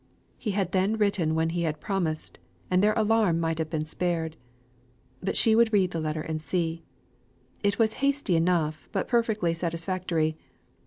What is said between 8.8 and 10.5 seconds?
but perfectly satisfactory.